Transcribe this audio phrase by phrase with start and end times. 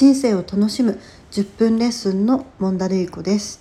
[0.00, 0.98] 人生を楽しむ
[1.30, 3.60] 10分レッスンのモンダルイコです。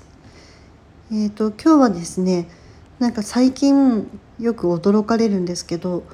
[1.12, 2.48] えーと、今日はですね
[2.98, 4.08] なんか最近
[4.40, 6.06] よく驚かれるんですけど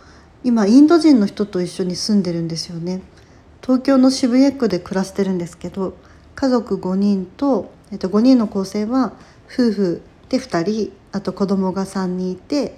[0.44, 3.04] 今インド人の人と一緒に住んでるんですよね。
[3.62, 5.96] 東京の渋谷区で暮らしてるんですけど
[6.34, 9.14] 家族5人と、えー、と5人の構成は
[9.46, 12.76] 夫婦で2人あと子供が3人いて、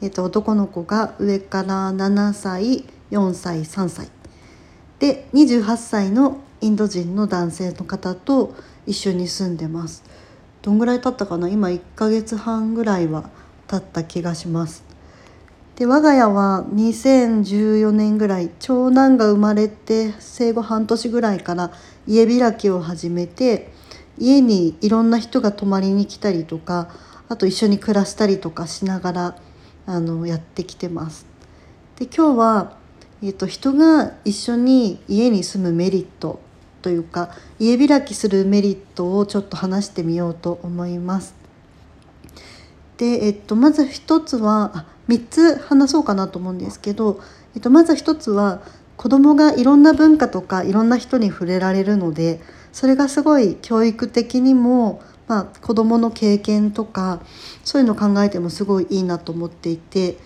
[0.00, 4.08] えー、と男の子が上から7歳4歳3歳。
[4.98, 8.54] で28歳のインド人の男性の方と
[8.86, 10.02] 一緒に住んでます。
[10.62, 11.48] どんぐらい経ったかな？
[11.48, 13.30] 今1ヶ月半ぐらいは
[13.68, 14.84] 経った気がします。
[15.76, 21.70] で我が家は2014年ぐらい長男が生まれて生後半年ぐらいから
[22.06, 23.70] 家開きを始めて
[24.16, 26.88] 家にいろんな人が泊まりに来たりとか
[27.28, 29.38] あと一緒に暮らしたりとかしながら
[29.84, 31.26] あのやってきてます。
[31.96, 32.76] で今日は、
[33.22, 36.40] えーと人が一緒に家に住むメリット
[36.86, 41.34] というか家開きするメリットをちょっと話してみようと思います。
[42.96, 47.20] で、えっと、まず一つは3つ話そうかなと思うんですけど、
[47.56, 48.62] えっと、まず一つは
[48.96, 52.38] 子供がいろんな文化とかいろんな人に触れられるので
[52.70, 57.20] それがすごい教育的にも、まあ、子供の経験とか
[57.64, 60.18] そういうのを考えてもすごいいいなと思っていて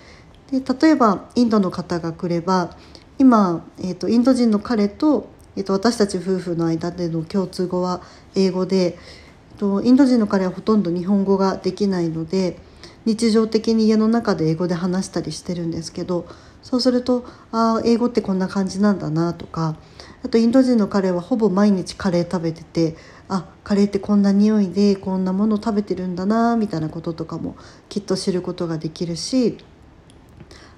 [0.52, 2.76] で例えばインドの方が来れば
[3.18, 8.02] 今、えーとインド人の彼とえっと、私たち夫婦の間での共通語は
[8.34, 12.58] 英語で、えっと、インド人の彼はほとんど日本語ができないので
[13.04, 16.26] 日常的に家の中で英語で話したりしてるんですけど
[16.62, 19.76] そうするとああ英語ってこんな感じなんだなとか
[20.22, 22.96] あとインド人の彼はほぼ毎日カレー食べてて
[23.28, 27.56] あカレーってこんな匂いでこんなもの食べてるんだなみたいなこととかも
[27.88, 29.56] きっと知ることができるし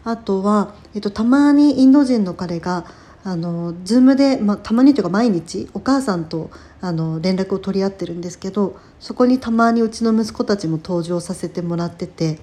[0.04, 2.86] あとは、えっと、たまにインド人の彼が
[3.24, 12.38] あの Zoom で、まあ、たまにというか毎日お母さんとあの連絡を取り合ってるんですけどそこにたまにうちの息子たちも登場させてもらってて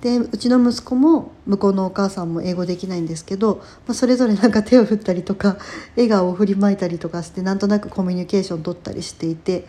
[0.00, 3.56] でうちの息子も向こうのお母さんも英語できないんですけど、
[3.86, 5.56] まあ、それぞれなんか手を振ったりとか
[5.96, 9.66] 笑顔を振りまいたりとかしてなんとなくコミュニケーション取ったりしていて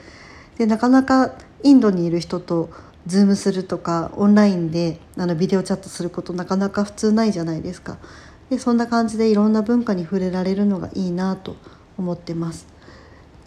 [0.57, 1.31] でなかなか
[1.63, 2.69] インドにいる人と
[3.05, 7.97] ズームするとかオンラインであのビデオチャットすることなかなか普通ないじゃないですか。
[8.49, 11.55] でそんな感じでいろんな文化に触れられるのがいいなと
[11.97, 12.67] 思ってます。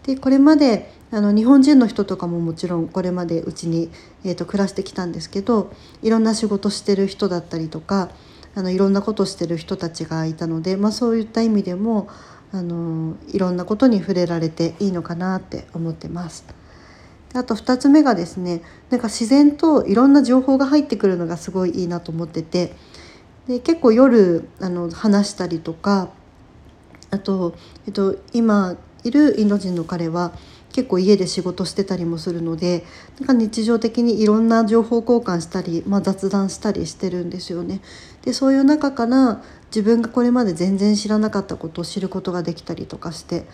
[0.04, 3.90] でこれまであの日本人の人とかももちろんこれまでうちに、
[4.24, 5.72] えーと、暮らしてきたんですけど
[6.02, 8.10] いろんな仕事してる人だったりとか
[8.54, 12.08] あのいろんなことしてる人たちがいたので、まあ、そういった意味でも
[12.52, 16.44] あのいろんなことに触れられていいのかなって思ってます。
[17.32, 18.60] あと2つ目がですね
[18.90, 22.74] なんか自然といろんな情報が入ってくるのがすごいいいなと思ってて
[23.50, 26.08] で結構夜あの話したりとか
[27.10, 30.32] あと、えっと、今いるインド人の彼は
[30.72, 32.84] 結構家で仕事してたりもするので
[33.18, 37.80] なんか日常的にいろんな情報交換したり、まあ、雑談したりしてるんですよね。
[38.22, 43.46] でそういう中から自分がこれまで全然知らなかったことを知ることができたりとかして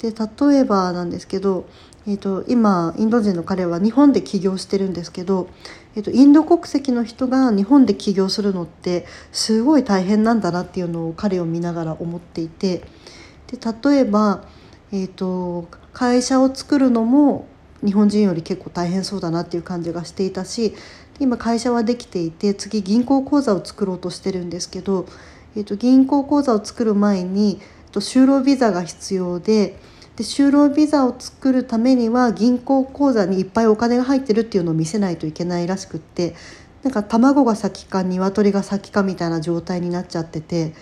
[0.00, 1.66] で例えばなんですけど
[2.08, 5.46] えーと、今インド人の彼は日本で起業してるんですけど、
[5.94, 12.78] えーと、インド国籍の人が日本で起業するのってすごい大変なんだなっていうのを彼を見ながら思っていて
[13.48, 13.58] で
[13.90, 14.44] 例えば、
[14.90, 17.46] えーと、会社を作るのも
[17.84, 20.74] 日本人より結構大変そうだなっていう感じがしていたし
[21.20, 25.04] 今会社はできていて次銀行口座を作ろうとしてるんですけど、
[25.56, 27.60] えー、と銀行口座を作る前に
[27.92, 29.78] 就労ビザが必要で。
[30.16, 36.34] で就労ビザを作るためには銀行口座にいっぱいお金が入ってるっていうのを見せないといけないらしくって
[36.82, 40.74] なんか卵が先か鶏が先かみたいな状態になっちゃってて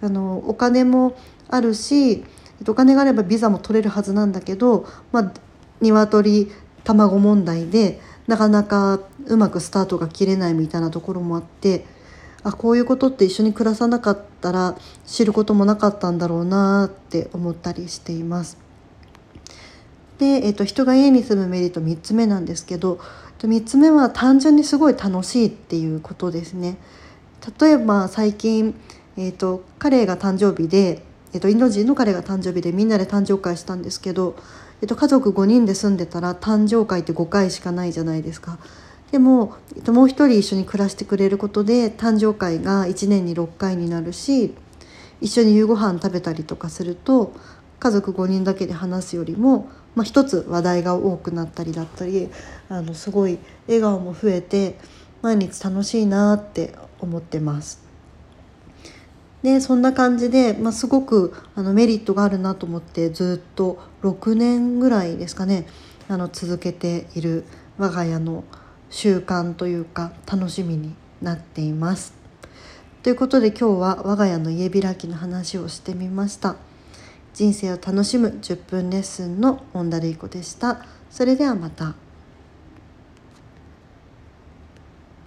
[0.00, 1.14] あのお金も
[1.50, 2.24] あるし
[2.66, 5.32] お金があればビザも取れるはずなんだけど、まあ、
[5.82, 6.50] 鶏
[6.82, 11.84] 卵問題でなかなかうまくスタートが切れないみたいなところもあって
[12.44, 14.76] あこういうことって一緒に暮らさなかったら
[15.06, 18.58] 知ることもなかったんだろうなって思ったりしています。
[20.18, 22.98] で、えーと、人が家に住むメリット3つ目なんですけど
[23.38, 26.76] 3つ目は単純にすごい楽しいっていうことですね。
[27.60, 28.74] 例えば最近、
[29.16, 31.02] えーと、彼が誕生日で、
[31.32, 34.34] えーと、インド人の彼が誕生日でみんなで誕生会したんですけど、
[34.80, 38.58] えー、と家族5人で住んでたら誕生会って5回しかないじゃないですか。
[39.10, 44.54] でも、えー、ともう一人一緒に暮らしてくれることで誕生会が1年に6回になるし
[45.20, 47.32] 一緒に夕ご飯食べたりとかすると
[47.80, 49.68] 家族5人だけで話すよりも
[49.98, 52.28] まあ、一つ話題が多くなったりだったり
[52.68, 54.78] あのすごい笑顔も増えて
[55.22, 57.82] 毎日楽しいなって思ってます。
[59.42, 65.66] でそんな感じで、まあ、すごくあのメリットがあるなと思ってずっと6年ぐらいですかね
[66.08, 67.44] あの続けている
[67.76, 68.44] 我が家の
[68.90, 72.14] 習慣というか楽しみになっています。
[73.02, 76.56] ということで今日は我が家の家開きの話をしてみました。
[77.34, 80.84] 人生を楽しむ10分レッスンのオンダレイコでした。
[81.10, 81.94] それではまた。